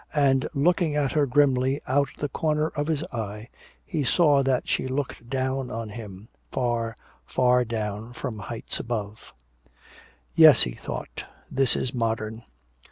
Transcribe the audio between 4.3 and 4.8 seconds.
that